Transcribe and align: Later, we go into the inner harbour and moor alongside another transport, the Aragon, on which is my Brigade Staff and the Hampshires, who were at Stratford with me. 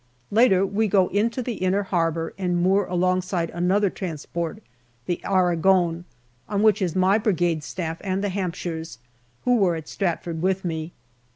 Later, 0.31 0.65
we 0.65 0.87
go 0.87 1.09
into 1.09 1.43
the 1.43 1.57
inner 1.61 1.83
harbour 1.83 2.33
and 2.35 2.57
moor 2.59 2.85
alongside 2.85 3.51
another 3.51 3.91
transport, 3.91 4.57
the 5.05 5.21
Aragon, 5.23 6.05
on 6.49 6.63
which 6.63 6.81
is 6.81 6.95
my 6.95 7.19
Brigade 7.19 7.63
Staff 7.63 8.01
and 8.03 8.23
the 8.23 8.29
Hampshires, 8.29 8.97
who 9.45 9.57
were 9.57 9.75
at 9.75 9.87
Stratford 9.87 10.41
with 10.41 10.65
me. 10.65 10.91